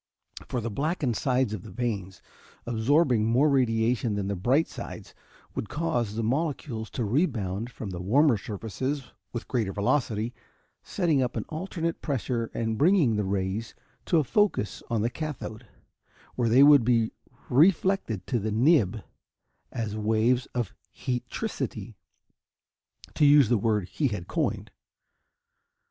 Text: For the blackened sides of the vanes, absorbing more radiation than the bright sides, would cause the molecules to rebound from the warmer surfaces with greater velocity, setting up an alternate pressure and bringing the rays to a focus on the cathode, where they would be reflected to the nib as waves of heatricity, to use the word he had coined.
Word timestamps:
For 0.47 0.61
the 0.61 0.71
blackened 0.71 1.15
sides 1.15 1.53
of 1.53 1.61
the 1.61 1.69
vanes, 1.69 2.23
absorbing 2.65 3.23
more 3.23 3.47
radiation 3.47 4.15
than 4.15 4.29
the 4.29 4.35
bright 4.35 4.67
sides, 4.67 5.13
would 5.53 5.69
cause 5.69 6.15
the 6.15 6.23
molecules 6.23 6.89
to 6.97 7.05
rebound 7.05 7.69
from 7.71 7.91
the 7.91 8.01
warmer 8.01 8.35
surfaces 8.35 9.03
with 9.31 9.47
greater 9.47 9.71
velocity, 9.71 10.33
setting 10.81 11.21
up 11.21 11.37
an 11.37 11.45
alternate 11.49 12.01
pressure 12.01 12.49
and 12.55 12.79
bringing 12.79 13.15
the 13.15 13.23
rays 13.23 13.75
to 14.07 14.17
a 14.17 14.23
focus 14.23 14.81
on 14.89 15.03
the 15.03 15.09
cathode, 15.11 15.67
where 16.33 16.49
they 16.49 16.63
would 16.63 16.83
be 16.83 17.11
reflected 17.47 18.25
to 18.25 18.39
the 18.39 18.51
nib 18.51 19.03
as 19.71 19.95
waves 19.95 20.47
of 20.55 20.73
heatricity, 20.91 21.93
to 23.13 23.23
use 23.23 23.49
the 23.49 23.57
word 23.59 23.87
he 23.87 24.07
had 24.07 24.27
coined. 24.27 24.71